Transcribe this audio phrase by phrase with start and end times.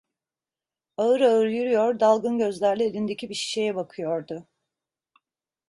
[0.97, 4.47] Ağır ağır yürüyor, dalgın gözlerle elindeki bir şeye bakıyordu.